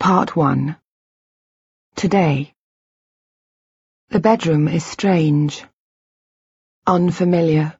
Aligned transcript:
Part 0.00 0.36
1 0.36 0.76
Today 1.96 2.54
The 4.10 4.20
bedroom 4.20 4.68
is 4.68 4.84
strange. 4.84 5.64
Unfamiliar. 6.86 7.76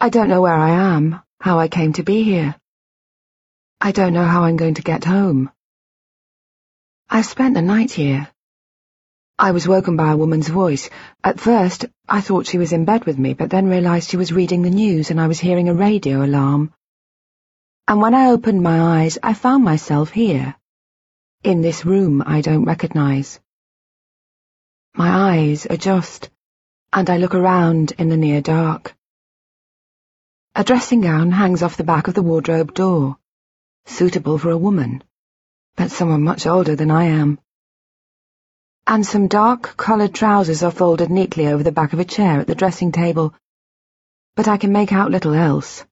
I 0.00 0.08
don't 0.08 0.30
know 0.30 0.40
where 0.40 0.54
I 0.54 0.70
am, 0.96 1.20
how 1.38 1.58
I 1.58 1.68
came 1.68 1.92
to 1.92 2.02
be 2.02 2.22
here. 2.22 2.56
I 3.78 3.92
don't 3.92 4.14
know 4.14 4.24
how 4.24 4.44
I'm 4.44 4.56
going 4.56 4.74
to 4.74 4.82
get 4.82 5.04
home. 5.04 5.50
I've 7.10 7.26
spent 7.26 7.54
the 7.54 7.62
night 7.62 7.92
here. 7.92 8.28
I 9.38 9.50
was 9.52 9.68
woken 9.68 9.96
by 9.96 10.12
a 10.12 10.16
woman's 10.16 10.48
voice. 10.48 10.88
At 11.22 11.38
first, 11.38 11.84
I 12.08 12.22
thought 12.22 12.46
she 12.46 12.58
was 12.58 12.72
in 12.72 12.86
bed 12.86 13.04
with 13.04 13.18
me, 13.18 13.34
but 13.34 13.50
then 13.50 13.68
realized 13.68 14.08
she 14.08 14.16
was 14.16 14.32
reading 14.32 14.62
the 14.62 14.70
news 14.70 15.10
and 15.10 15.20
I 15.20 15.28
was 15.28 15.38
hearing 15.38 15.68
a 15.68 15.74
radio 15.74 16.24
alarm. 16.24 16.72
And 17.86 18.00
when 18.00 18.14
I 18.14 18.30
opened 18.30 18.62
my 18.62 19.02
eyes, 19.02 19.18
I 19.22 19.34
found 19.34 19.62
myself 19.62 20.10
here 20.10 20.56
in 21.46 21.60
this 21.60 21.84
room 21.84 22.24
I 22.26 22.40
don't 22.40 22.64
recognize. 22.64 23.38
My 24.96 25.10
eyes 25.30 25.64
adjust, 25.70 26.28
and 26.92 27.08
I 27.08 27.18
look 27.18 27.36
around 27.36 27.92
in 27.98 28.08
the 28.08 28.16
near 28.16 28.40
dark. 28.40 28.96
A 30.56 30.64
dressing 30.64 31.02
gown 31.02 31.30
hangs 31.30 31.62
off 31.62 31.76
the 31.76 31.84
back 31.84 32.08
of 32.08 32.14
the 32.14 32.22
wardrobe 32.22 32.74
door, 32.74 33.18
suitable 33.84 34.38
for 34.38 34.50
a 34.50 34.58
woman, 34.58 35.04
but 35.76 35.92
someone 35.92 36.24
much 36.24 36.48
older 36.48 36.74
than 36.74 36.90
I 36.90 37.04
am. 37.04 37.38
And 38.84 39.06
some 39.06 39.28
dark 39.28 39.76
coloured 39.76 40.16
trousers 40.16 40.64
are 40.64 40.72
folded 40.72 41.10
neatly 41.10 41.46
over 41.46 41.62
the 41.62 41.70
back 41.70 41.92
of 41.92 42.00
a 42.00 42.04
chair 42.04 42.40
at 42.40 42.48
the 42.48 42.56
dressing 42.56 42.90
table, 42.90 43.32
but 44.34 44.48
I 44.48 44.56
can 44.56 44.72
make 44.72 44.92
out 44.92 45.12
little 45.12 45.34
else. 45.34 45.84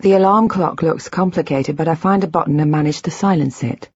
The 0.00 0.12
alarm 0.12 0.48
clock 0.48 0.82
looks 0.82 1.08
complicated, 1.08 1.76
but 1.76 1.88
I 1.88 1.96
find 1.96 2.22
a 2.22 2.28
button 2.28 2.60
and 2.60 2.70
manage 2.70 3.02
to 3.02 3.10
silence 3.10 3.64
it. 3.64 3.90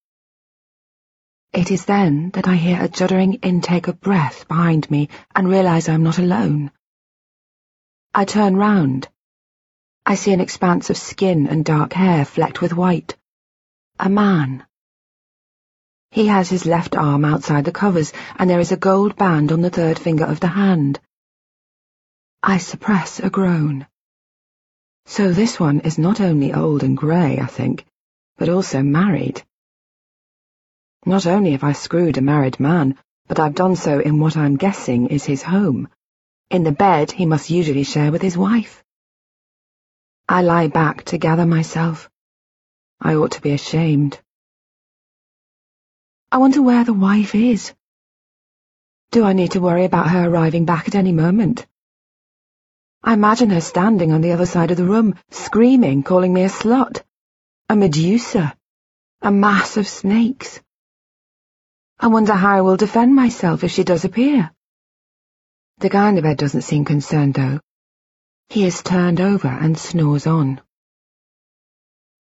It 1.53 1.71
is 1.71 1.85
then 1.85 2.31
that 2.31 2.49
I 2.49 2.57
hear 2.57 2.83
a 2.83 2.89
juddering 2.89 3.39
intake 3.45 3.87
of 3.87 4.01
breath 4.01 4.49
behind 4.49 4.91
me 4.91 5.11
and 5.33 5.49
realize 5.49 5.89
I'm 5.89 6.03
not 6.03 6.19
alone. 6.19 6.73
I 8.13 8.25
turn 8.25 8.57
round. 8.57 9.07
I 10.05 10.17
see 10.17 10.33
an 10.33 10.41
expanse 10.41 10.91
of 10.91 10.97
skin 10.97 11.47
and 11.47 11.65
dark 11.65 11.93
hair 11.93 12.25
flecked 12.25 12.61
with 12.61 12.75
white. 12.75 13.17
A 14.01 14.09
man. 14.09 14.67
He 16.11 16.27
has 16.27 16.51
his 16.51 16.67
left 16.67 16.97
arm 16.97 17.25
outside 17.25 17.65
the 17.65 17.71
covers, 17.71 18.13
and 18.37 18.51
there 18.51 18.61
is 18.61 18.73
a 18.73 18.77
gold 18.77 19.15
band 19.15 19.53
on 19.53 19.61
the 19.61 19.71
third 19.71 20.01
finger 20.01 20.25
of 20.25 20.41
the 20.41 20.49
hand. 20.49 20.99
I 22.43 22.59
suppress 22.59 23.21
a 23.21 23.31
groan. 23.31 23.87
So 25.07 25.33
this 25.33 25.61
one 25.61 25.81
is 25.81 25.99
not 25.99 26.21
only 26.21 26.53
old 26.53 26.83
and 26.83 26.97
grey, 26.97 27.39
I 27.39 27.47
think, 27.47 27.85
but 28.37 28.49
also 28.49 28.83
married. 28.83 29.43
Not 31.05 31.27
only 31.27 31.53
have 31.53 31.65
I 31.65 31.73
screwed 31.73 32.19
a 32.19 32.23
married 32.23 32.61
man, 32.61 32.97
but 33.27 33.41
I've 33.41 33.55
done 33.55 33.77
so 33.77 33.99
in 33.99 34.19
what 34.21 34.37
I'm 34.37 34.57
guessing 34.57 35.09
is 35.09 35.25
his 35.25 35.43
home, 35.43 35.89
in 36.51 36.65
the 36.65 36.73
bed 36.73 37.11
he 37.13 37.27
must 37.27 37.51
usually 37.51 37.85
share 37.85 38.13
with 38.13 38.23
his 38.23 38.37
wife. 38.37 38.85
I 40.29 40.43
lie 40.43 40.69
back 40.69 41.05
to 41.05 41.19
gather 41.19 41.47
myself. 41.47 42.09
I 43.01 43.15
ought 43.15 43.33
to 43.33 43.41
be 43.43 43.51
ashamed. 43.51 44.21
I 46.31 46.39
wonder 46.39 46.63
where 46.63 46.85
the 46.85 46.93
wife 46.93 47.35
is. 47.35 47.73
Do 49.11 49.25
I 49.25 49.33
need 49.33 49.51
to 49.53 49.61
worry 49.61 49.85
about 49.85 50.09
her 50.11 50.29
arriving 50.29 50.65
back 50.65 50.89
at 50.89 50.95
any 50.95 51.13
moment? 51.13 51.67
I 53.05 53.15
imagine 53.15 53.51
her 53.51 53.61
standing 53.61 54.13
on 54.13 54.21
the 54.21 54.33
other 54.33 54.47
side 54.47 54.71
of 54.71 54.77
the 54.77 54.85
room, 54.85 55.17
screaming, 55.31 56.03
calling 56.03 56.33
me 56.33 56.43
a 56.43 56.49
slut. 56.49 57.03
A 57.69 57.75
Medusa. 57.75 58.57
A 59.23 59.31
mass 59.33 59.77
of 59.77 59.89
snakes. 59.89 60.61
I 61.99 62.09
wonder 62.09 62.33
how 62.33 62.57
I 62.57 62.61
will 62.61 62.77
defend 62.77 63.15
myself 63.15 63.65
if 63.65 63.73
she 63.73 63.85
does 63.85 64.05
appear. 64.05 64.51
The 65.79 65.89
guy 65.89 66.09
in 66.09 66.15
the 66.15 66.23
bed 66.23 66.37
doesn't 66.37 66.63
seem 66.63 66.85
concerned, 66.85 67.35
though. 67.35 67.61
He 68.49 68.65
is 68.65 68.83
turned 68.83 69.21
over 69.21 69.49
and 69.49 69.77
snores 69.77 70.27
on. 70.27 70.61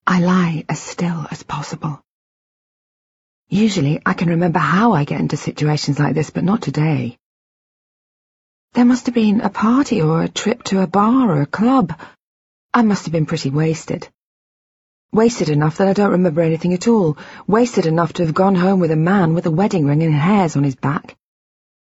I 0.07 0.21
lie 0.21 0.65
as 0.69 0.81
still 0.81 1.27
as 1.31 1.43
possible. 1.43 2.01
Usually 3.49 4.01
I 4.05 4.15
can 4.15 4.31
remember 4.31 4.59
how 4.59 4.93
I 4.93 5.05
get 5.05 5.21
into 5.21 5.37
situations 5.37 5.99
like 5.99 6.15
this, 6.15 6.31
but 6.31 6.43
not 6.43 6.63
today. 6.63 7.19
There 8.75 8.87
must 8.87 9.05
have 9.05 9.15
been 9.15 9.43
a 9.43 9.51
party 9.51 10.01
or 10.01 10.23
a 10.23 10.29
trip 10.29 10.63
to 10.65 10.81
a 10.81 10.87
bar 10.87 11.31
or 11.31 11.43
a 11.43 11.47
club. 11.47 11.93
I 12.73 12.81
must 12.81 13.05
have 13.05 13.13
been 13.13 13.27
pretty 13.27 13.51
wasted. 13.51 14.09
Wasted 15.13 15.51
enough 15.51 15.77
that 15.77 15.89
I 15.89 15.93
don't 15.93 16.13
remember 16.13 16.41
anything 16.41 16.73
at 16.73 16.89
all. 16.89 17.19
Wasted 17.47 17.85
enough 17.85 18.15
to 18.15 18.25
have 18.25 18.35
gone 18.35 18.55
home 18.55 18.81
with 18.81 18.91
a 18.91 18.97
man 18.97 19.35
with 19.35 19.45
a 19.45 19.51
wedding 19.51 19.87
ring 19.87 20.03
and 20.03 20.15
hairs 20.15 20.57
on 20.57 20.65
his 20.65 20.75
back. 20.75 21.17